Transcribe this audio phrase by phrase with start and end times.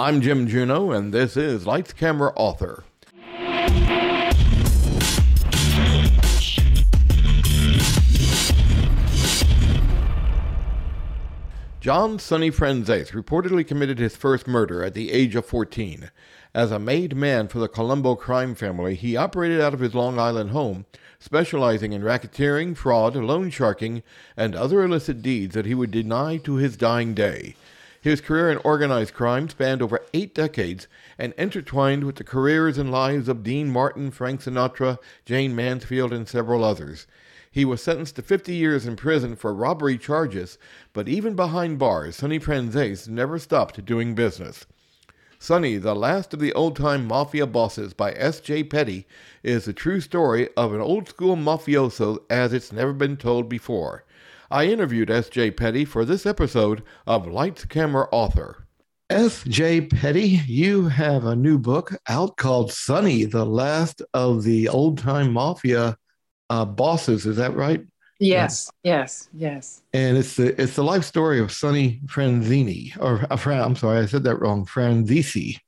[0.00, 2.84] I'm Jim Juno, and this is Lights Camera Author.
[11.80, 16.12] John Sonny Franzese reportedly committed his first murder at the age of 14.
[16.54, 20.20] As a made man for the Colombo crime family, he operated out of his Long
[20.20, 20.86] Island home,
[21.18, 24.04] specializing in racketeering, fraud, loan sharking,
[24.36, 27.56] and other illicit deeds that he would deny to his dying day.
[28.08, 30.88] His career in organized crime spanned over eight decades
[31.18, 34.96] and intertwined with the careers and lives of Dean Martin, Frank Sinatra,
[35.26, 37.06] Jayne Mansfield, and several others.
[37.50, 40.56] He was sentenced to 50 years in prison for robbery charges,
[40.94, 44.64] but even behind bars, Sonny Franzese never stopped doing business.
[45.38, 48.64] Sonny, the last of the old time mafia bosses by S.J.
[48.64, 49.06] Peddie,
[49.42, 54.02] is the true story of an old school mafioso as it's never been told before.
[54.50, 55.50] I interviewed S.J.
[55.52, 58.66] Peddie for this episode of Lights Camera Author.
[59.10, 59.82] S.J.
[59.82, 65.32] Peddie, you have a new book out called Sonny, the last of the old time
[65.34, 65.98] mafia
[66.48, 67.26] uh, bosses.
[67.26, 67.84] Is that right?
[68.20, 69.82] Yes, yes, yes.
[69.92, 73.98] And it's the it's the life story of Sonny Franzini, or uh, Fran, I'm sorry,
[73.98, 74.64] I said that wrong.
[74.64, 75.58] Franzisi.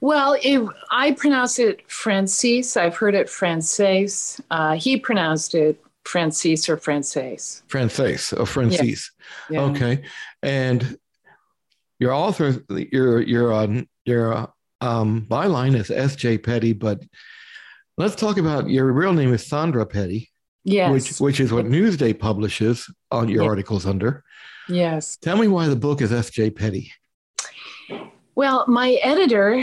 [0.00, 2.76] Well, it, I pronounce it Francis.
[2.76, 4.40] I've heard it Frances.
[4.50, 7.62] Uh, he pronounced it Francis or Frances.
[7.68, 9.10] Frances or Francis.
[9.50, 9.60] Yeah.
[9.60, 9.70] Yeah.
[9.70, 10.02] Okay.
[10.42, 10.98] And
[11.98, 16.38] your author, your your uh, your um, byline is S.J.
[16.38, 17.02] Peddie, but
[17.98, 20.30] let's talk about your real name is Sandra Peddie.
[20.64, 20.92] Yes.
[20.92, 24.24] Which which is what Newsday publishes on your articles under.
[24.68, 25.16] Yes.
[25.16, 26.50] Tell me why the book is S.J.
[26.50, 26.92] Peddie.
[28.34, 29.62] Well, my editor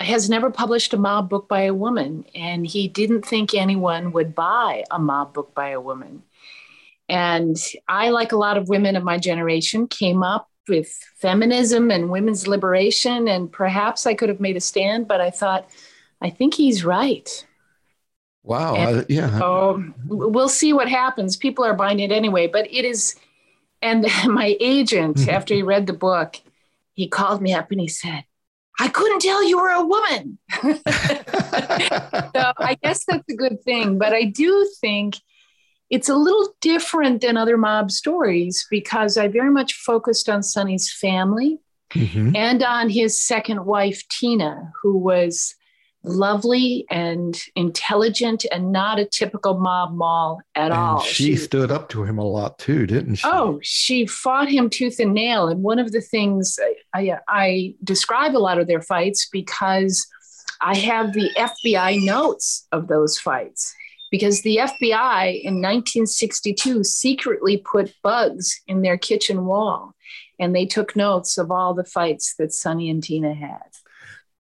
[0.00, 4.34] has never published a mob book by a woman, and he didn't think anyone would
[4.34, 6.22] buy a mob book by a woman.
[7.08, 7.56] And
[7.88, 12.46] I, like a lot of women of my generation, came up with feminism and women's
[12.46, 15.68] liberation, and perhaps I could have made a stand, but I thought,
[16.20, 17.46] I think he's right.
[18.42, 18.74] Wow.
[18.74, 19.38] And, uh, yeah.
[19.38, 21.36] So we'll see what happens.
[21.36, 23.16] People are buying it anyway, but it is.
[23.82, 25.30] And my agent, mm-hmm.
[25.30, 26.36] after he read the book,
[26.94, 28.24] he called me up and he said,
[28.78, 30.38] I couldn't tell you were a woman.
[30.62, 30.72] so
[32.58, 33.98] I guess that's a good thing.
[33.98, 35.16] But I do think
[35.90, 40.92] it's a little different than other mob stories because I very much focused on Sonny's
[40.92, 41.58] family
[41.90, 42.34] mm-hmm.
[42.34, 45.54] and on his second wife, Tina, who was
[46.02, 51.00] lovely and intelligent and not a typical mob mall at and all.
[51.00, 53.26] She, she, stood up to him a lot too, didn't she?
[53.26, 55.48] Oh, she fought him tooth and nail.
[55.48, 56.58] And one of the things
[56.94, 60.06] I, I describe a lot of their fights because
[60.60, 63.74] I have the FBI notes of those fights.
[64.08, 69.94] Because the FBI in 1962 secretly put bugs in their kitchen wall
[70.38, 73.68] and they took notes of all the fights that Sonny and Tina had.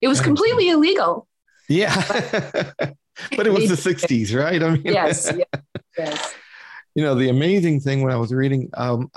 [0.02, 1.28] It was completely illegal,
[1.68, 2.72] yeah.
[3.36, 4.62] but it was the 60s, right?
[4.62, 5.64] I mean, yes, yes,
[5.98, 6.34] yes.
[6.96, 9.12] You know, the amazing thing when I was reading, um,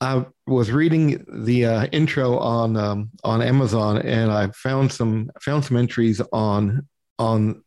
[0.00, 5.64] I was reading the uh, intro on um, on Amazon, and I found some found
[5.64, 6.86] some entries on
[7.18, 7.62] on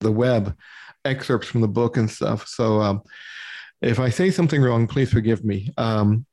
[0.00, 0.56] the web,
[1.04, 2.48] excerpts from the book and stuff.
[2.48, 3.02] So, um,
[3.82, 5.70] if I say something wrong, please forgive me.
[5.76, 6.26] Um,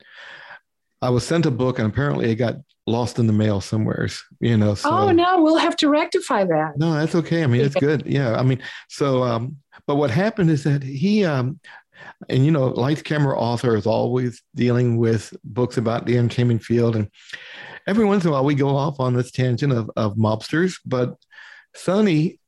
[1.04, 2.56] I was sent a book, and apparently it got
[2.88, 4.76] lost in the mail somewheres, you know.
[4.76, 6.78] So, oh no, we'll have to rectify that.
[6.78, 7.44] No, that's okay.
[7.44, 8.04] I mean, it's good.
[8.06, 8.36] Yeah.
[8.36, 11.60] I mean, so um, but what happened is that he um
[12.30, 16.96] and you know, lights camera author is always dealing with books about the entertainment field.
[16.96, 17.10] And
[17.88, 21.16] every once in a while we go off on this tangent of, of mobsters, but
[21.76, 22.40] Sonny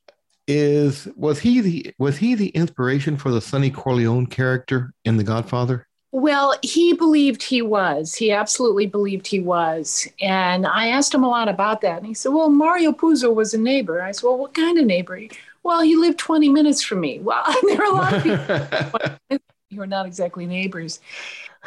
[0.47, 5.23] is was he the was he the inspiration for the Sonny Corleone character in The
[5.23, 5.87] Godfather?
[6.15, 8.15] Well, he believed he was.
[8.15, 10.07] He absolutely believed he was.
[10.21, 11.97] And I asked him a lot about that.
[11.97, 14.01] And he said, Well, Mario Puzo was a neighbor.
[14.01, 15.19] I said, Well, what kind of neighbor?
[15.63, 17.19] Well, he lived 20 minutes from me.
[17.19, 19.39] Well, there are a lot of people
[19.69, 21.01] who are not exactly neighbors.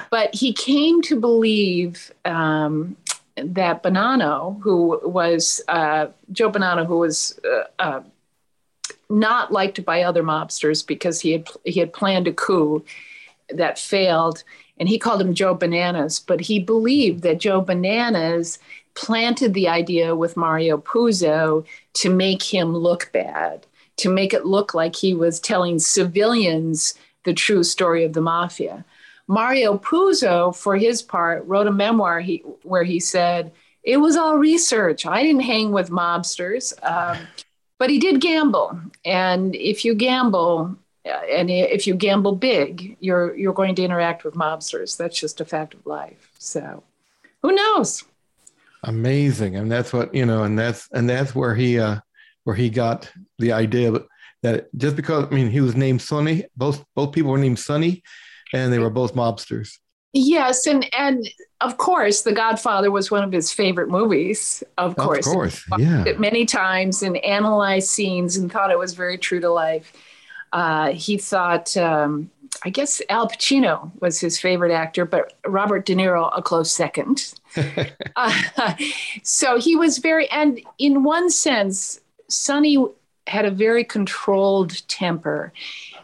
[0.09, 2.97] But he came to believe um,
[3.37, 8.01] that Bonanno, who was uh, Joe Bonanno, who was uh, uh,
[9.11, 12.83] not liked by other mobsters because he had he had planned a coup
[13.51, 14.45] that failed,
[14.79, 18.59] and he called him Joe Bananas, but he believed that Joe Bananas
[18.95, 21.65] planted the idea with Mario Puzo
[21.95, 23.67] to make him look bad,
[23.99, 28.85] to make it look like he was telling civilians the true story of the mafia.
[29.29, 33.53] Mario Puzo, for his part, wrote a memoir he, where he said,
[33.83, 35.07] It was all research.
[35.07, 36.73] I didn't hang with mobsters.
[36.83, 37.19] Um,
[37.79, 38.81] but he did gamble.
[39.05, 40.77] And if you gamble,
[41.09, 44.97] and if you gamble big, you're you're going to interact with mobsters.
[44.97, 46.31] That's just a fact of life.
[46.39, 46.83] So,
[47.43, 48.05] who knows?
[48.85, 52.01] Amazing, and that's what you know, and that's and that's where he uh,
[52.45, 53.93] where he got the idea
[54.43, 58.03] that just because I mean he was named Sonny, both both people were named Sonny,
[58.53, 59.79] and they were both mobsters.
[60.13, 61.29] Yes, and and
[61.61, 64.63] of course, The Godfather was one of his favorite movies.
[64.79, 66.05] Of course, of course, yeah.
[66.07, 69.93] It many times and analyzed scenes and thought it was very true to life.
[70.53, 72.31] Uh, he thought, um,
[72.65, 77.35] I guess Al Pacino was his favorite actor, but Robert De Niro a close second.
[78.17, 78.75] uh,
[79.23, 82.85] so he was very, and in one sense, Sonny
[83.27, 85.53] had a very controlled temper.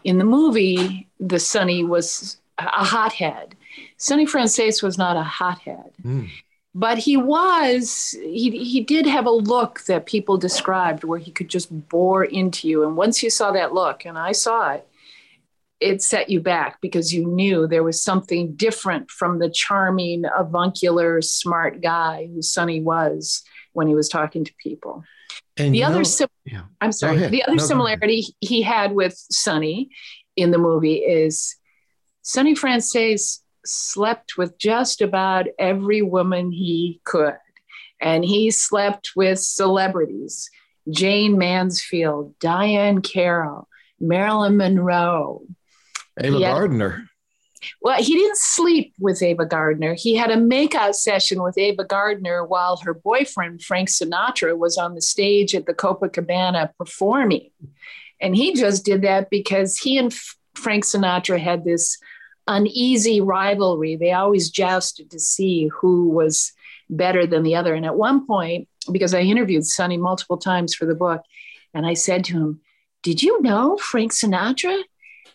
[0.03, 3.55] In the movie, the Sonny was a hothead.
[3.97, 5.91] Sonny Franzese was not a hothead.
[6.03, 6.29] Mm.
[6.77, 11.47] But he was, he, he did have a look that people described where he could
[11.47, 12.83] just bore into you.
[12.83, 14.85] And once you saw that look, and I saw it,
[15.79, 21.21] it set you back because you knew there was something different from the charming, avuncular,
[21.21, 23.41] smart guy who Sonny was
[23.71, 25.05] when he was talking to people.
[25.55, 26.63] And the other, know, sim- yeah.
[26.81, 29.91] I'm sorry, the other no, similarity he had with Sonny
[30.35, 31.55] in the movie is
[32.21, 37.37] Sonny Franzese slept with just about every woman he could.
[38.01, 40.49] And he slept with celebrities
[40.89, 43.67] Jayne Mansfield, Diahann Carroll,
[43.99, 45.43] Marilyn Monroe.
[46.19, 47.09] Ava had, Gardner.
[47.81, 49.95] Well, he didn't sleep with Ava Gardner.
[49.95, 54.95] He had a makeout session with Ava Gardner while her boyfriend, Frank Sinatra, was on
[54.95, 57.49] the stage at the Copacabana performing.
[58.21, 60.13] And he just did that because he and
[60.55, 61.97] Frank Sinatra had this
[62.47, 63.95] uneasy rivalry.
[63.95, 66.53] They always jousted to see who was
[66.89, 67.73] better than the other.
[67.73, 71.21] And at one point, because I interviewed Sonny multiple times for the book,
[71.73, 72.61] and I said to him,
[73.03, 74.81] Did you know Frank Sinatra?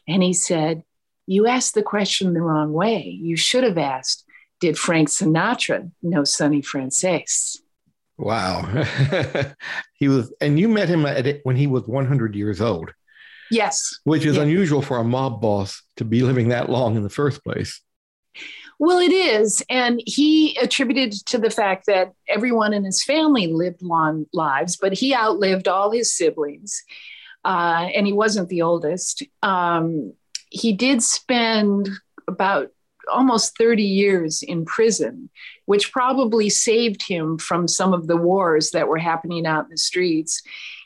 [0.09, 0.83] And he said,
[1.27, 3.03] You asked the question the wrong way.
[3.03, 4.25] You should have asked,
[4.61, 7.59] Did Frank Sinatra know Sonny Franzese?
[8.17, 8.63] Wow.
[9.95, 12.93] he was, and you met him at, when he was 100 years old.
[13.51, 13.99] Yes.
[14.05, 17.43] Which is unusual for a mob boss to be living that long in the first
[17.43, 17.81] place.
[18.79, 19.63] Well, it is.
[19.69, 24.95] And he attributed to the fact that everyone in his family lived long lives, but
[24.95, 26.83] he outlived all his siblings.
[27.45, 29.23] Uh, and he wasn't the oldest.
[29.43, 30.15] Um,
[30.51, 31.91] he did spend
[32.27, 32.71] about
[33.11, 35.29] almost 30 years in prison,
[35.67, 39.77] which probably saved him from some of the wars that were happening out in the
[39.77, 40.43] streets.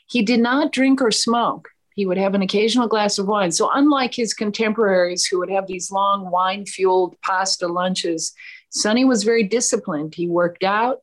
[0.07, 1.69] He did not drink or smoke.
[1.95, 3.51] He would have an occasional glass of wine.
[3.51, 8.33] So, unlike his contemporaries who would have these long wine fueled pasta lunches,
[8.69, 10.13] Sonny was very disciplined.
[10.13, 10.99] He worked out.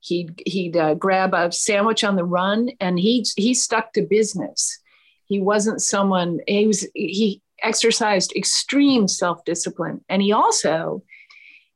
[0.00, 4.78] He'd, he'd uh, grab a sandwich on the run and he, he stuck to business.
[5.24, 10.04] He wasn't someone, he was, he exercised extreme self discipline.
[10.08, 11.02] And he also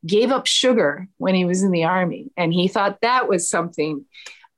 [0.06, 2.30] gave up sugar when he was in the army.
[2.36, 4.04] And he thought that was something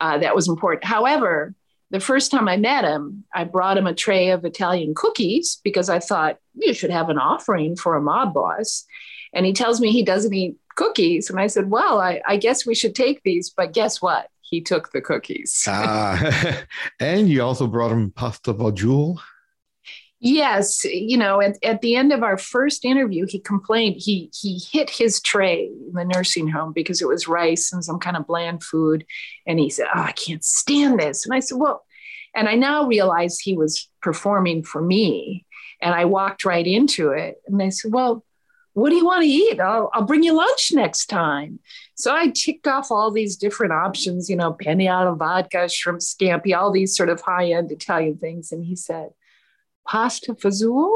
[0.00, 0.84] uh, that was important.
[0.84, 1.54] However,
[1.92, 5.90] the first time I met him, I brought him a tray of Italian cookies because
[5.90, 8.86] I thought you should have an offering for a mob boss.
[9.34, 11.28] And he tells me he doesn't eat cookies.
[11.28, 13.50] And I said, Well, I, I guess we should take these.
[13.50, 14.28] But guess what?
[14.40, 15.64] He took the cookies.
[15.68, 16.64] ah,
[17.00, 19.18] and you also brought him pasta fagioli.
[20.24, 24.60] Yes, you know, at, at the end of our first interview, he complained he he
[24.70, 28.28] hit his tray in the nursing home because it was rice and some kind of
[28.28, 29.04] bland food,
[29.48, 31.84] and he said, "Oh, I can't stand this." And I said, "Well,"
[32.36, 35.44] and I now realize he was performing for me,
[35.80, 38.24] and I walked right into it, and I said, "Well."
[38.74, 39.60] What do you want to eat?
[39.60, 41.58] I'll, I'll bring you lunch next time.
[41.94, 46.56] So I ticked off all these different options, you know, penne alla vodka, shrimp scampi,
[46.56, 48.50] all these sort of high end Italian things.
[48.50, 49.10] And he said,
[49.86, 50.94] pasta fazool,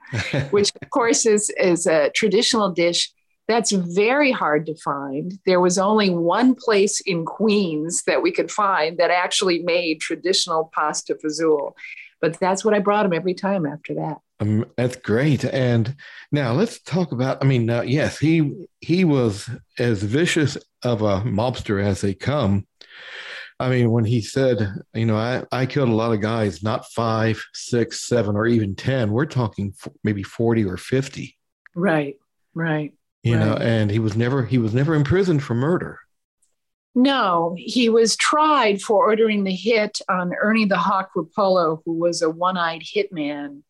[0.50, 3.12] which of course is, is a traditional dish
[3.48, 5.38] that's very hard to find.
[5.46, 10.70] There was only one place in Queens that we could find that actually made traditional
[10.74, 11.72] pasta fazool.
[12.20, 14.18] But that's what I brought him every time after that.
[14.40, 15.44] Um, that's great.
[15.44, 15.94] And
[16.32, 17.42] now let's talk about.
[17.42, 22.66] I mean, uh, yes, he he was as vicious of a mobster as they come.
[23.58, 26.86] I mean, when he said, you know, I, I killed a lot of guys, not
[26.92, 31.36] five, six, seven, or even 10, we're talking maybe 40 or 50.
[31.74, 32.16] Right,
[32.54, 32.92] right.
[33.22, 33.44] You right.
[33.44, 36.00] know, and he was never, he was never imprisoned for murder.
[36.94, 42.22] No, he was tried for ordering the hit on Ernie the Hawk Rupolo, who was
[42.22, 43.62] a one eyed hitman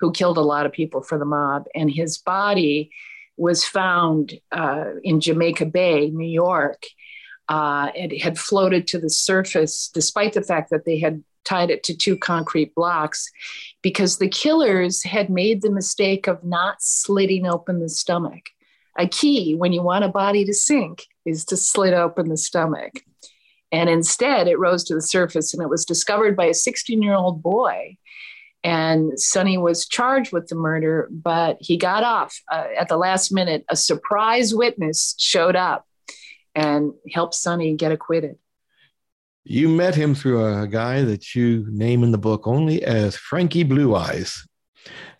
[0.00, 1.66] who killed a lot of people for the mob.
[1.76, 2.90] And his body
[3.36, 6.82] was found uh, in Jamaica Bay, New York
[7.48, 11.82] uh, it had floated to the surface despite the fact that they had tied it
[11.84, 13.30] to two concrete blocks
[13.82, 18.50] because the killers had made the mistake of not slitting open the stomach.
[18.98, 22.92] A key when you want a body to sink is to slit open the stomach.
[23.72, 27.14] And instead, it rose to the surface and it was discovered by a 16 year
[27.14, 27.96] old boy.
[28.64, 33.32] And Sonny was charged with the murder, but he got off uh, at the last
[33.32, 33.64] minute.
[33.68, 35.86] A surprise witness showed up
[36.54, 38.36] and helped Sonny get acquitted.
[39.44, 43.64] You met him through a guy that you name in the book only as Frankie
[43.64, 44.46] Blue Eyes.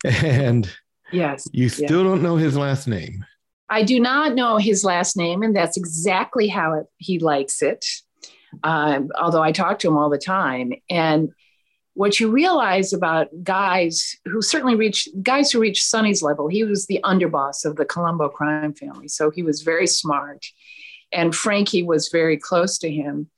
[0.05, 0.69] And
[1.11, 3.25] yes, you still don't know his last name.
[3.69, 7.85] I do not know his last name, and that's exactly how it, he likes it.
[8.63, 10.73] Um, although I talk to him all the time.
[10.89, 11.29] And
[11.95, 16.85] what you realize about guys who certainly reach guys who reach Sonny's level, he was
[16.85, 19.07] the underboss of the Colombo crime family.
[19.07, 20.45] So he was very smart.
[21.13, 23.29] And Frankie was very close to him.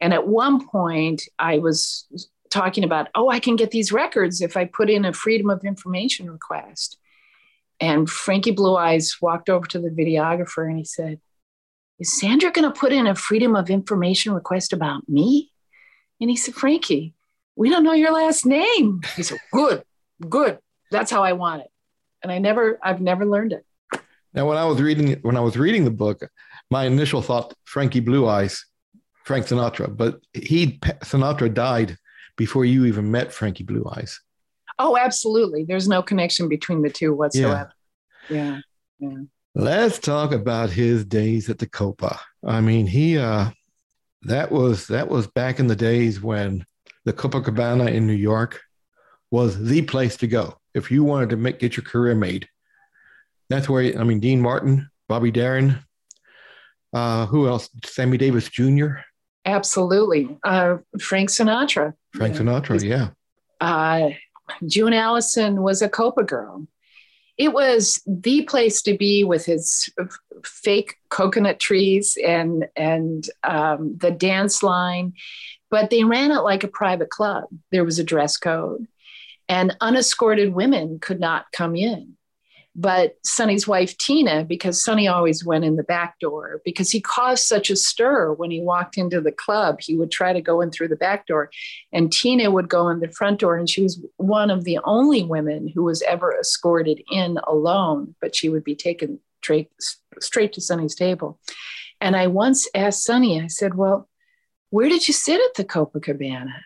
[0.00, 2.06] And at one point, I was
[2.50, 5.64] talking about, oh, I can get these records if I put in a Freedom of
[5.64, 6.98] Information request.
[7.80, 11.20] And Frankie Blue Eyes walked over to the videographer and he said,
[11.98, 15.52] Is Sandra going to put in a Freedom of Information request about me?
[16.20, 17.14] And he said, Frankie,
[17.54, 19.02] we don't know your last name.
[19.14, 19.84] He said, Good,
[20.28, 20.58] good.
[20.90, 21.70] That's how I want it.
[22.22, 23.64] And I never, I've never learned it.
[24.34, 26.22] Now, when I was reading when I was reading the book,
[26.70, 28.64] my initial thought, Frankie Blue Eyes,
[29.24, 31.96] Frank Sinatra, but he Sinatra died
[32.36, 34.20] before you even met Frankie Blue Eyes.
[34.78, 35.64] Oh, absolutely.
[35.64, 37.72] There's no connection between the two whatsoever.
[38.30, 38.60] Yeah.
[39.00, 39.10] Yeah.
[39.10, 39.18] yeah.
[39.54, 42.20] Let's talk about his days at the Copa.
[42.44, 43.50] I mean, he uh
[44.22, 46.64] that was that was back in the days when
[47.04, 48.60] the Copacabana in New York
[49.30, 52.48] was the place to go if you wanted to make get your career made.
[53.50, 55.78] That's where I mean Dean Martin, Bobby Darin,
[56.92, 57.68] uh, who else?
[57.84, 58.88] Sammy Davis Jr.
[59.44, 61.94] Absolutely, uh, Frank Sinatra.
[62.12, 63.10] Frank Sinatra, yeah.
[63.60, 64.10] Uh,
[64.66, 66.66] June Allyson was a Copa girl.
[67.36, 69.88] It was the place to be with his
[70.44, 75.14] fake coconut trees and and um, the dance line,
[75.70, 77.44] but they ran it like a private club.
[77.70, 78.86] There was a dress code,
[79.48, 82.17] and unescorted women could not come in
[82.78, 87.44] but Sonny's wife Tina, because Sonny always went in the back door because he caused
[87.44, 89.80] such a stir when he walked into the club.
[89.80, 91.50] He would try to go in through the back door,
[91.92, 93.56] and Tina would go in the front door.
[93.56, 98.36] And she was one of the only women who was ever escorted in alone, but
[98.36, 99.72] she would be taken straight,
[100.20, 101.40] straight to Sonny's table.
[102.00, 104.08] And I once asked Sonny, I said, Well,
[104.70, 106.60] where did you sit at the Copacabana?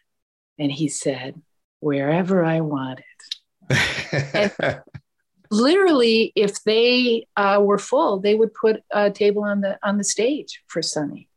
[0.58, 1.40] And he said,
[1.80, 3.04] Wherever I wanted.
[5.52, 10.04] literally, if they uh, were full, they would put a table on the on the
[10.04, 11.28] stage for Sonny.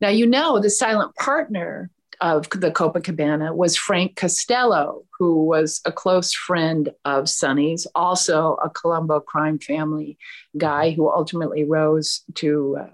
[0.00, 5.92] Now you know the silent partner of the Copacabana was Frank Costello, who was a
[5.92, 10.18] close friend of Sonny's, also a Colombo crime family
[10.56, 12.90] guy who ultimately rose to uh,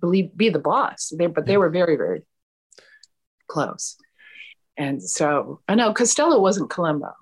[0.00, 1.12] believe be the boss.
[1.16, 2.22] They, but they were very very
[3.48, 3.96] close,
[4.76, 7.12] and so I know Costello wasn't Colombo.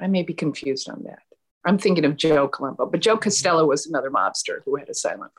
[0.00, 1.18] I may be confused on that.
[1.64, 5.32] I'm thinking of Joe Colombo, but Joe Costello was another mobster who had a silent.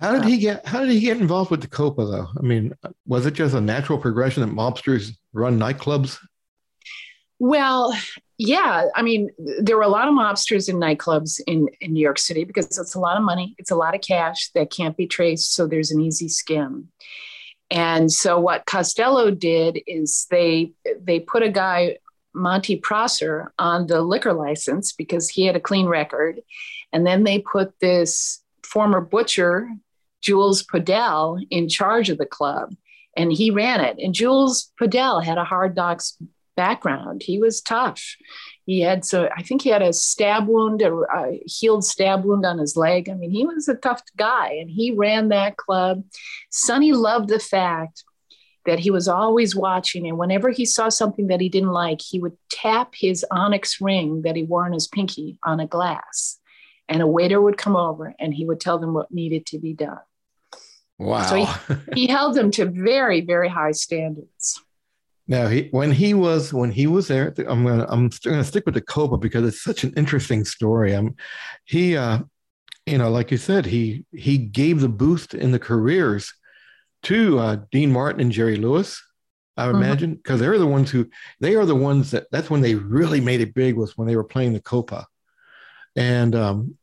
[0.00, 0.66] How did he uh, get?
[0.66, 2.28] How did he get involved with the Copa though?
[2.36, 2.72] I mean,
[3.06, 6.18] was it just a natural progression that mobsters run nightclubs?
[7.38, 7.96] Well,
[8.38, 8.86] yeah.
[8.94, 12.44] I mean, there were a lot of mobsters in nightclubs in, in New York City
[12.44, 13.54] because it's a lot of money.
[13.58, 15.54] It's a lot of cash that can't be traced.
[15.54, 16.88] So there's an easy skim.
[17.70, 21.98] And so what Costello did is they they put a guy
[22.34, 26.40] Monty Prosser on the liquor license because he had a clean record.
[26.92, 29.68] And then they put this former butcher,
[30.20, 32.74] Jules Podell, in charge of the club,
[33.16, 33.98] and he ran it.
[33.98, 36.16] And Jules Podell had a hard knocks
[36.56, 37.22] background.
[37.22, 38.16] He was tough.
[38.64, 42.46] He had so I think he had a stab wound, a, a healed stab wound
[42.46, 43.08] on his leg.
[43.08, 46.04] I mean, he was a tough guy, and he ran that club.
[46.50, 48.04] Sonny loved the fact
[48.66, 50.06] that he was always watching.
[50.06, 54.22] And whenever he saw something that he didn't like, he would tap his onyx ring
[54.22, 56.38] that he wore on his pinky on a glass.
[56.88, 59.72] And a waiter would come over and he would tell them what needed to be
[59.72, 60.00] done.
[60.98, 61.22] Wow.
[61.22, 61.46] So he,
[61.94, 64.60] he held them to very, very high standards.
[65.26, 68.74] Now, he, when he was when he was there, I'm gonna I'm gonna stick with
[68.74, 70.92] the Copa because it's such an interesting story.
[70.92, 71.16] I'm
[71.64, 72.18] he, uh,
[72.84, 76.34] you know, like you said, he he gave the boost in the careers
[77.04, 79.02] to uh, Dean Martin and Jerry Lewis.
[79.56, 79.76] I mm-hmm.
[79.76, 81.08] imagine because they're the ones who
[81.40, 84.16] they are the ones that that's when they really made it big was when they
[84.16, 85.06] were playing the Copa.
[85.96, 86.76] And um,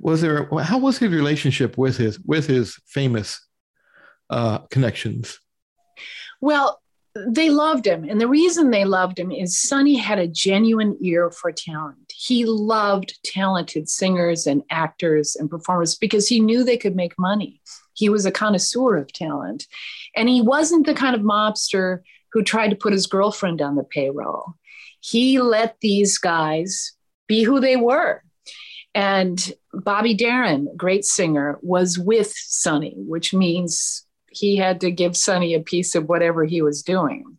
[0.00, 3.40] was there how was his relationship with his with his famous
[4.28, 5.38] uh, connections?
[6.42, 6.80] Well,
[7.14, 11.30] they loved him, and the reason they loved him is Sonny had a genuine ear
[11.30, 12.12] for talent.
[12.14, 17.60] He loved talented singers and actors and performers because he knew they could make money
[18.00, 19.66] He was a connoisseur of talent.
[20.16, 22.00] And he wasn't the kind of mobster
[22.32, 24.54] who tried to put his girlfriend on the payroll.
[25.00, 26.92] He let these guys
[27.28, 28.22] be who they were.
[28.94, 35.52] And Bobby Darin, great singer, was with Sonny, which means he had to give Sonny
[35.52, 37.38] a piece of whatever he was doing.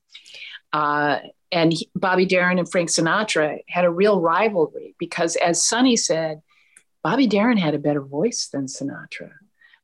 [0.71, 1.17] Uh,
[1.51, 6.41] and he, Bobby Darin and Frank Sinatra had a real rivalry because, as Sonny said,
[7.03, 9.31] Bobby Darin had a better voice than Sinatra.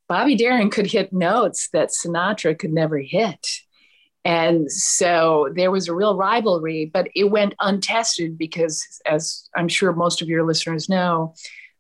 [0.08, 3.46] Bobby Darin could hit notes that Sinatra could never hit.
[4.24, 9.94] And so there was a real rivalry, but it went untested because, as I'm sure
[9.94, 11.34] most of your listeners know,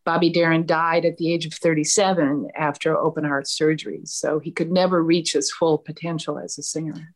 [0.05, 4.01] Bobby Darin died at the age of 37 after open heart surgery.
[4.05, 7.13] So he could never reach his full potential as a singer.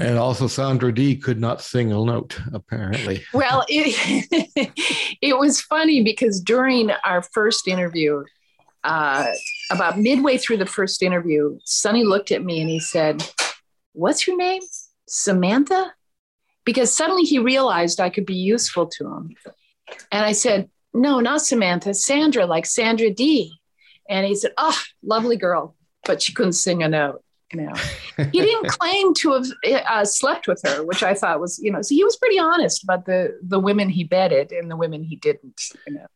[0.00, 3.24] And also, Sandra Dee could not sing a note, apparently.
[3.32, 4.68] well, it,
[5.22, 8.24] it was funny because during our first interview,
[8.84, 9.26] uh,
[9.70, 13.28] about midway through the first interview, Sonny looked at me and he said,
[13.92, 14.62] What's your name?
[15.08, 15.92] Samantha?
[16.64, 19.36] Because suddenly he realized I could be useful to him.
[20.12, 23.54] And I said, No, not Samantha, Sandra, like Sandra Dee.
[24.08, 27.72] And he said, Oh, lovely girl, but she couldn't sing a note you know
[28.32, 29.46] he didn't claim to have
[29.88, 32.82] uh, slept with her which i thought was you know so he was pretty honest
[32.82, 36.06] about the the women he bedded and the women he didn't you know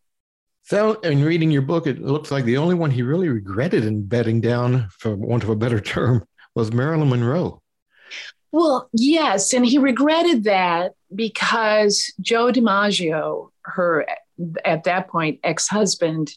[0.63, 4.05] so in reading your book it looks like the only one he really regretted in
[4.05, 7.61] bedding down for want of a better term was marilyn monroe
[8.51, 14.07] well yes and he regretted that because joe dimaggio her
[14.65, 16.33] at that point ex-husband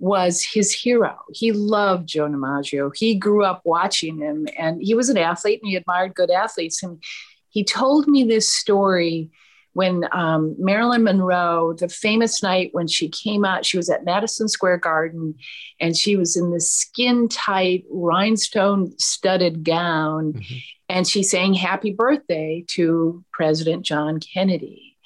[0.00, 1.14] was his hero.
[1.30, 2.90] He loved Joe DiMaggio.
[2.96, 6.82] He grew up watching him and he was an athlete and he admired good athletes.
[6.82, 7.02] And
[7.50, 9.30] he told me this story
[9.72, 14.48] when um, Marilyn Monroe, the famous night when she came out, she was at Madison
[14.48, 15.36] Square Garden
[15.78, 20.32] and she was in this skin tight, rhinestone studded gown.
[20.32, 20.56] Mm-hmm.
[20.88, 24.96] And she sang happy birthday to President John Kennedy.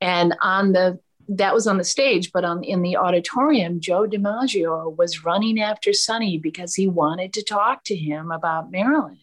[0.00, 1.00] And on the
[1.32, 5.92] that was on the stage, but on in the auditorium, Joe DiMaggio was running after
[5.92, 9.18] Sonny because he wanted to talk to him about Marilyn.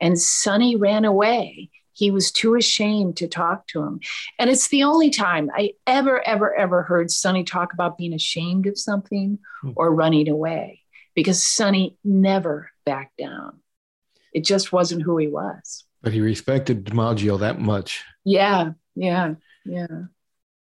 [0.00, 1.70] And Sonny ran away.
[1.98, 3.98] He was too ashamed to talk to him.
[4.38, 8.68] And it's the only time I ever, ever, ever heard Sonny talk about being ashamed
[8.68, 9.72] of something hmm.
[9.74, 10.82] or running away
[11.16, 13.58] because Sonny never backed down.
[14.32, 15.82] It just wasn't who he was.
[16.00, 18.04] But he respected DiMaggio that much.
[18.24, 19.34] Yeah, yeah,
[19.64, 19.86] yeah.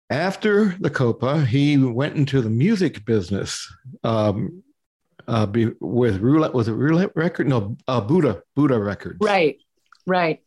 [0.09, 3.69] After the Copa, he went into the music business
[4.05, 4.63] um,
[5.27, 6.53] uh, be, with Roulette.
[6.53, 7.49] Was it Roulette Record?
[7.49, 9.17] No, uh, Buddha Buddah Records.
[9.19, 9.57] Right,
[10.07, 10.39] right.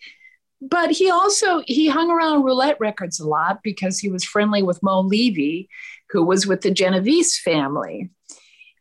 [0.61, 4.83] But he also he hung around Roulette Records a lot because he was friendly with
[4.83, 5.69] Mo Levy,
[6.11, 8.11] who was with the Genovese family.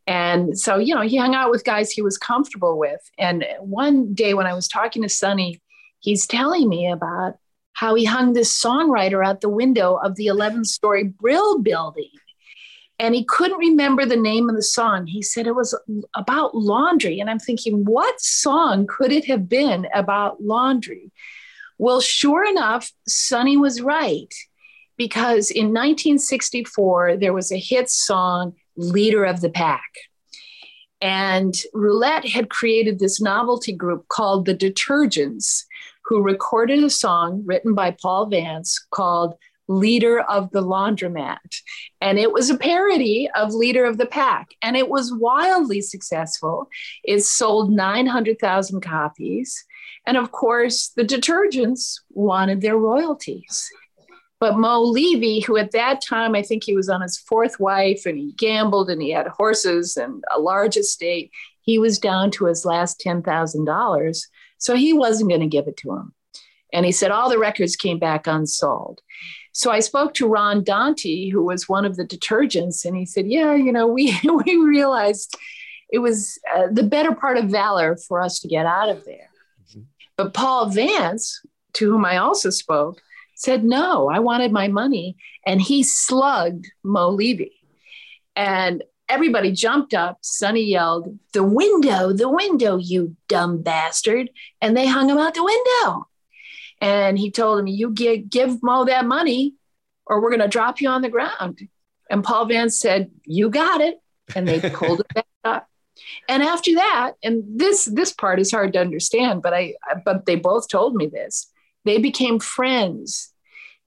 [0.08, 3.02] And so, you know, he hung out with guys he was comfortable with.
[3.20, 5.62] And one day when I was talking to Sonny,
[6.00, 7.36] he's telling me about
[7.74, 12.10] how he hung this songwriter out the window of the 11 story Brill building.
[13.00, 15.06] And he couldn't remember the name of the song.
[15.06, 15.78] He said it was
[16.16, 17.20] about laundry.
[17.20, 21.12] And I'm thinking, what song could it have been about laundry?
[21.78, 24.34] Well, sure enough, Sonny was right.
[24.98, 29.92] Because in 1964, there was a hit song, Leader of the Pack.
[31.02, 35.66] And Roulette had created this novelty group called the Detergents
[36.06, 39.36] who recorded a song written by Paul Vance called
[39.68, 41.38] Leader of the Laundromat.
[42.00, 44.48] And it was a parody of Leader of the Pack.
[44.62, 46.70] And it was wildly successful.
[47.04, 49.66] It sold 900,000 copies.
[50.08, 53.70] And of course, the detergents wanted their royalties.
[54.40, 58.06] But Mo Levy, who at that time, I think he was on his fourth wife
[58.06, 62.46] and he gambled and he had horses and a large estate, he was down to
[62.46, 64.22] his last $10,000.
[64.60, 66.14] So he wasn't going to give it to him.
[66.72, 69.02] And he said all the records came back unsold.
[69.52, 73.26] So I spoke to Ron Dante, who was one of the detergents, and he said,
[73.28, 75.36] Yeah, you know, we, we realized
[75.90, 79.30] it was uh, the better part of valor for us to get out of there.
[80.16, 81.42] But Paul Vance,
[81.74, 83.02] to whom I also spoke,
[83.36, 85.18] said, No, I wanted my money.
[85.46, 87.54] And he slugged Mo Levy.
[88.36, 90.18] And Everybody jumped up.
[90.22, 94.30] Sonny yelled, The window, the window, you dumb bastard.
[94.62, 96.08] And they hung him out the window.
[96.82, 99.56] And he told him, You give, give Mo that money
[100.06, 101.60] or we're going to drop you on the ground.
[102.10, 103.96] And Paul Vance said, You got it.
[104.36, 105.70] And they pulled it back up.
[106.30, 110.36] And after that, and this this part is hard to understand, but I but they
[110.36, 111.52] both told me this.
[111.86, 113.34] They became friends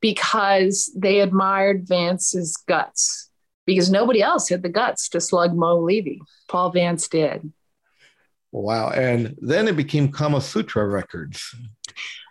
[0.00, 3.30] because they admired Vance's guts
[3.66, 6.20] because nobody else had the guts to slug Mo Levy.
[6.48, 7.52] Paul Vance did.
[8.52, 8.90] Wow.
[8.90, 11.54] And then it became Kama Sutra Records.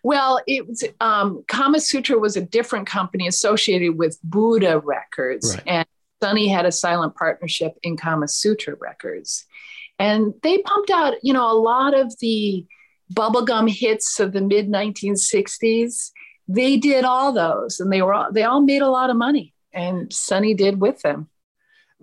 [0.04, 5.64] Well, it was um, Kama Sutra was a different company associated with Buddah Records, right.
[5.68, 5.88] and
[6.22, 9.46] Sonny had a silent partnership in Kama Sutra Records,
[9.98, 12.66] and they pumped out, you know, a lot of the
[13.14, 16.12] bubblegum hits of the mid 1960s.
[16.48, 19.54] They did all those, and they were all, they all made a lot of money,
[19.74, 21.30] and Sonny did with them.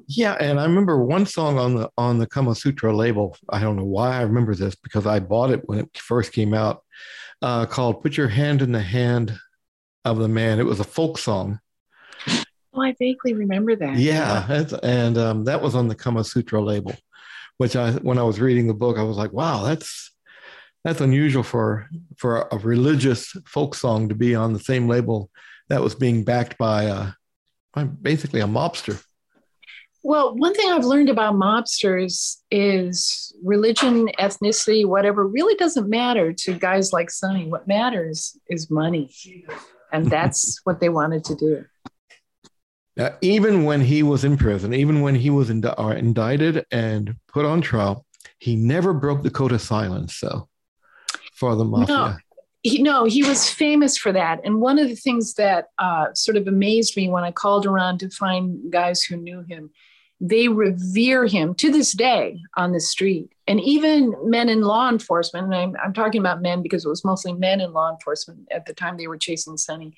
[0.08, 3.36] Yeah, and I remember one song on the on the Kama Sutra label.
[3.48, 6.52] I don't know why I remember this because I bought it when it first came
[6.52, 6.82] out
[7.42, 9.38] uh, called Put Your Hand in the Hand
[10.04, 10.60] of the Man.
[10.60, 11.60] It was a folk song.
[12.76, 13.96] Oh, I vaguely remember that.
[13.96, 16.94] Yeah, and um, that was on the Kama Sutra label,
[17.56, 20.12] which I, when I was reading the book, I was like, wow, that's
[20.84, 25.30] that's unusual for for a religious folk song to be on the same label
[25.68, 27.12] that was being backed by, uh,
[27.72, 29.02] by basically a mobster.
[30.02, 36.54] Well, one thing I've learned about mobsters is religion, ethnicity, whatever really doesn't matter to
[36.54, 37.48] guys like Sonny.
[37.48, 39.12] What matters is money.
[39.92, 41.64] And that's what they wanted to do.
[42.96, 47.14] Now, even when he was in prison, even when he was ind- uh, indicted and
[47.28, 48.06] put on trial,
[48.38, 50.16] he never broke the code of silence.
[50.16, 50.48] So,
[51.34, 51.86] for the mafia.
[51.86, 52.16] No,
[52.62, 54.40] he, no, he was famous for that.
[54.44, 57.98] And one of the things that uh, sort of amazed me when I called around
[57.98, 59.70] to find guys who knew him
[60.20, 63.30] they revere him to this day on the street.
[63.46, 67.04] And even men in law enforcement, and I'm, I'm, talking about men because it was
[67.04, 69.92] mostly men in law enforcement at the time they were chasing Sonny,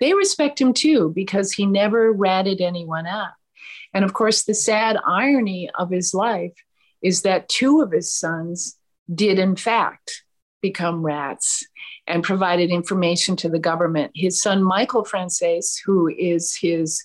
[0.00, 3.32] they respect him too because he never ratted anyone out.
[3.92, 6.52] And of course, the sad irony of his life
[7.02, 8.76] is that two of his sons
[9.12, 10.24] did, in fact,
[10.62, 11.64] become rats
[12.06, 14.12] and provided information to the government.
[14.14, 17.04] His son, Michael Franzese, who is his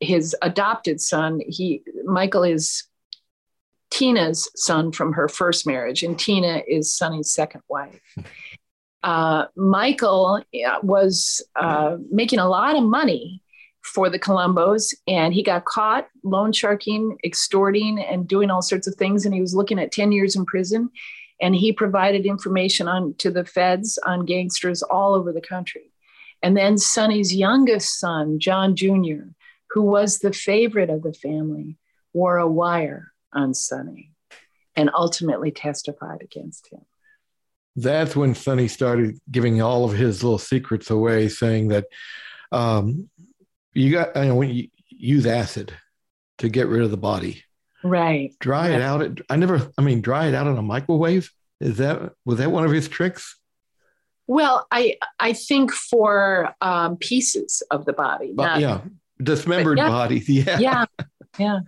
[0.00, 1.40] his adopted son.
[1.46, 2.84] He Michael is
[3.90, 8.00] Tina's son from her first marriage, and Tina is Sonny's second wife.
[9.02, 10.42] Uh, Michael
[10.82, 13.42] was uh, making a lot of money
[13.82, 18.94] for the Colombos, and he got caught loan sharking, extorting, and doing all sorts of
[18.96, 19.24] things.
[19.24, 20.90] And he was looking at 10 years in prison.
[21.40, 25.90] And he provided information on to the feds on gangsters all over the country.
[26.42, 29.30] And then Sonny's youngest son, John Jr.,
[29.70, 31.78] who was the favorite of the family,
[32.12, 34.12] wore a wire on Sonny
[34.76, 36.80] and ultimately testified against him.
[37.82, 41.86] That's when Sonny started giving all of his little secrets away, saying that
[42.52, 43.08] um,
[43.72, 45.72] you got, you know, when you use acid
[46.38, 47.42] to get rid of the body,
[47.82, 48.34] right?
[48.40, 48.72] Dry right.
[48.72, 49.20] it out.
[49.28, 51.30] I never, I mean, dry it out in a microwave.
[51.60, 53.38] Is that was that one of his tricks?
[54.26, 58.80] Well, I I think for um, pieces of the body, but, not, yeah,
[59.22, 59.88] dismembered yeah.
[59.88, 60.22] body.
[60.26, 60.58] Yeah.
[60.58, 60.84] Yeah.
[61.38, 61.60] Yeah.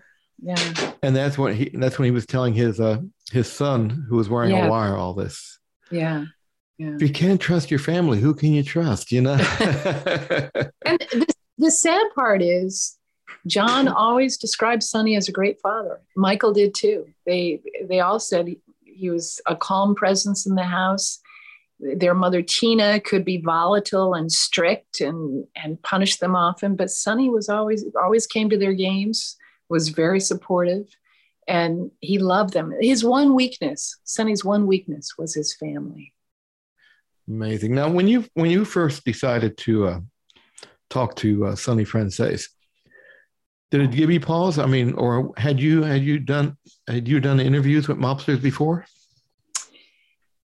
[0.43, 0.93] Yeah.
[1.03, 2.99] And that's when he that's when he was telling his uh
[3.31, 4.67] his son who was wearing yeah.
[4.67, 5.59] a wire all this.
[5.93, 6.25] Yeah.
[6.79, 6.95] Yeah.
[6.95, 9.13] If you can't trust your family, who can you trust?
[9.13, 9.35] You know.
[9.65, 12.99] and the, the sad part is
[13.47, 16.01] John always described Sonny as a great father.
[16.17, 17.07] Michael did too.
[17.27, 21.21] They they all said he, he was a calm presence in the house
[21.83, 27.29] their mother Tina could be volatile and strict and and punish them often, but Sonny
[27.29, 29.37] was always always came to their games,
[29.69, 30.87] was very supportive,
[31.49, 32.73] and he loved them.
[32.81, 36.13] His one weakness, Sonny's one weakness, was his family.
[37.29, 37.75] Amazing.
[37.75, 40.01] Now, when you when you first decided to uh,
[40.91, 42.49] talk to uh, Sonny Franzese,
[43.71, 44.59] did it give you pause?
[44.59, 46.57] I mean, or had you had you done
[46.89, 48.85] had you done interviews with mobsters before?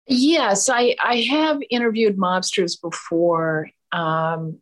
[0.07, 3.69] Yes, I, I have interviewed mobsters before.
[3.93, 4.59] Um,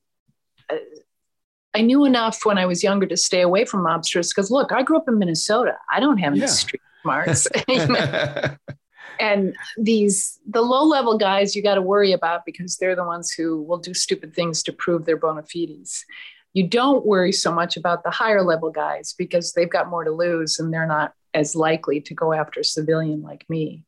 [1.77, 4.83] I knew enough when I was younger to stay away from mobsters because, look, I
[4.83, 5.77] grew up in Minnesota.
[5.93, 6.47] I don't have any yeah.
[6.47, 7.47] street smarts.
[9.21, 13.31] and these, the low level guys, you got to worry about because they're the ones
[13.31, 16.07] who will do stupid things to prove their bona fides.
[16.55, 20.11] You don't worry so much about the higher level guys because they've got more to
[20.11, 23.85] lose and they're not as likely to go after a civilian like me.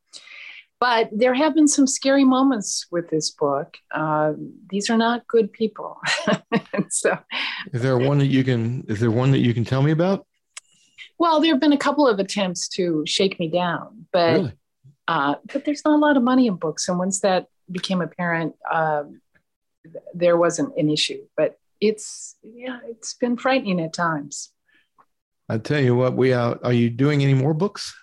[0.80, 3.76] But there have been some scary moments with this book.
[3.92, 4.34] Uh,
[4.70, 6.00] these are not good people.
[6.88, 7.18] so,
[7.72, 8.84] is there one that you can?
[8.88, 10.24] Is there one that you can tell me about?
[11.18, 14.52] Well, there have been a couple of attempts to shake me down, but really?
[15.08, 18.54] uh, but there's not a lot of money in books, and once that became apparent,
[18.70, 19.20] um,
[20.14, 21.26] there wasn't an issue.
[21.36, 24.52] But it's yeah, it's been frightening at times.
[25.48, 26.56] I tell you what, we are.
[26.62, 27.94] Are you doing any more books?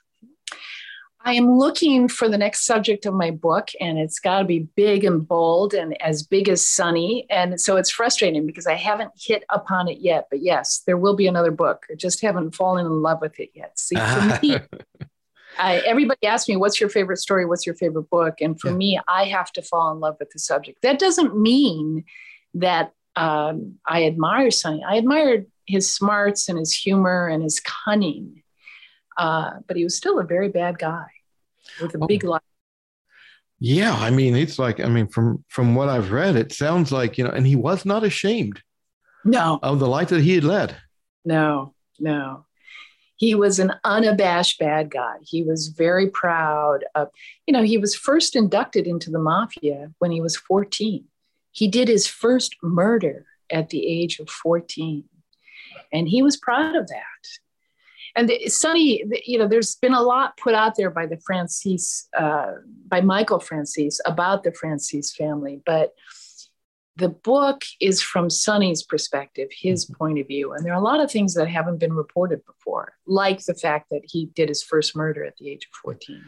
[1.25, 4.59] I am looking for the next subject of my book, and it's got to be
[4.75, 7.25] big and bold and as big as Sonny.
[7.31, 10.27] And so it's frustrating because I haven't hit upon it yet.
[10.29, 11.87] But yes, there will be another book.
[11.91, 13.79] I just haven't fallen in love with it yet.
[13.79, 14.59] See, for me,
[15.57, 17.47] I, everybody asks me, "What's your favorite story?
[17.47, 18.75] What's your favorite book?" And for yeah.
[18.75, 20.83] me, I have to fall in love with the subject.
[20.83, 22.05] That doesn't mean
[22.53, 24.83] that um, I admire Sonny.
[24.87, 28.43] I admired his smarts and his humor and his cunning,
[29.17, 31.07] uh, but he was still a very bad guy
[31.81, 32.07] with a oh.
[32.07, 32.41] big life.
[33.59, 37.17] Yeah, I mean, it's like I mean, from from what I've read, it sounds like
[37.17, 38.61] you know, and he was not ashamed.
[39.23, 40.75] No, of the life that he had led.
[41.23, 42.45] No, no,
[43.17, 45.15] he was an unabashed bad guy.
[45.21, 47.09] He was very proud of,
[47.47, 51.05] you know, he was first inducted into the mafia when he was 14.
[51.51, 55.05] He did his first murder at the age of 14.
[55.93, 57.27] And he was proud of that.
[58.15, 62.53] And Sonny, you know, there's been a lot put out there by the Franzese, uh,
[62.87, 65.93] by Michael Francis about the Francis family, but
[66.95, 69.95] the book is from Sonny's perspective, his mm-hmm.
[69.95, 70.53] point of view.
[70.53, 73.89] And there are a lot of things that haven't been reported before, like the fact
[73.91, 76.23] that he did his first murder at the age of 14.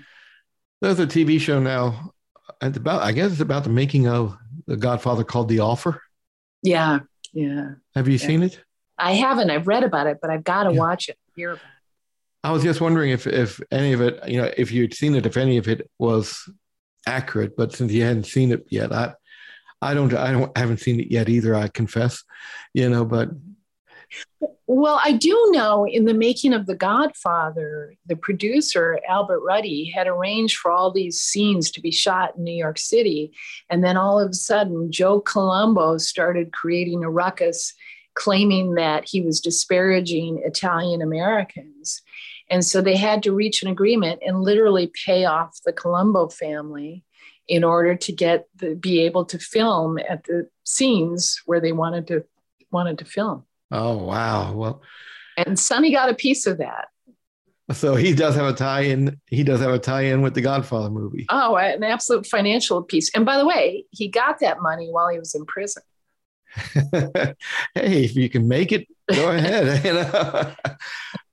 [0.81, 2.13] There's a TV show now.
[2.61, 6.01] It's about, I guess it's about the making of The Godfather called The Offer.
[6.63, 6.99] Yeah.
[7.33, 7.75] Yeah.
[7.95, 8.27] Have you yeah.
[8.27, 8.61] seen it?
[8.97, 9.49] I haven't.
[9.49, 10.79] I've read about it, but I've got to yeah.
[10.79, 11.76] watch it, hear about it.
[12.47, 15.25] I was just wondering if, if any of it, you know, if you'd seen it,
[15.25, 16.49] if any of it was
[17.05, 19.15] accurate, but since you hadn't seen it yet, I,
[19.81, 21.53] I don't, I don't, I haven't seen it yet either.
[21.53, 22.23] I confess,
[22.73, 23.31] you know, but.
[24.65, 30.07] Well, I do know in the making of The Godfather, the producer, Albert Ruddy, had
[30.07, 33.33] arranged for all these scenes to be shot in New York City.
[33.69, 37.73] And then all of a sudden, Joe Colombo started creating a ruckus,
[38.13, 42.03] claiming that he was disparaging Italian Americans.
[42.49, 47.03] And so they had to reach an agreement and literally pay off the Colombo family
[47.47, 52.07] in order to get the, be able to film at the scenes where they wanted
[52.07, 52.23] to
[52.71, 53.43] wanted to film.
[53.71, 54.53] Oh wow!
[54.53, 54.81] Well,
[55.37, 56.87] and Sonny got a piece of that.
[57.71, 59.19] So he does have a tie-in.
[59.27, 61.25] He does have a tie-in with the Godfather movie.
[61.29, 63.11] Oh, an absolute financial piece.
[63.13, 65.83] And by the way, he got that money while he was in prison.
[66.55, 67.35] hey,
[67.75, 70.55] if you can make it, go ahead.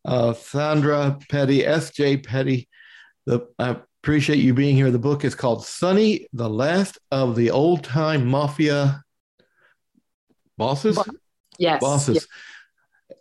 [0.05, 2.19] uh, Sandra Peddie, S.J.
[2.19, 2.69] Peddie.
[3.27, 4.91] The uh, Appreciate you being here.
[4.91, 9.03] The book is called Sonny, the Last of the Old Time Mafia
[10.59, 10.99] Bosses.
[11.57, 11.81] Yes.
[11.81, 12.17] Bosses.
[12.17, 12.27] Yes.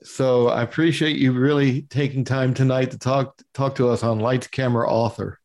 [0.03, 4.47] So I appreciate you really taking time tonight to talk talk to us on Lights
[4.47, 5.39] Camera Author.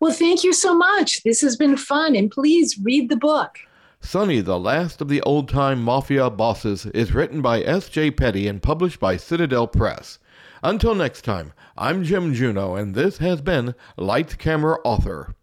[0.00, 1.22] Well, thank you so much.
[1.24, 3.58] This has been fun, and please read the book.
[4.00, 8.12] Sonny, the Last of the Old Time Mafia Bosses is written by S.J.
[8.12, 10.18] Peddie and published by Citadel Press.
[10.62, 15.36] Until next time, I'm Jim Juno, and this has been Lights Camera Author.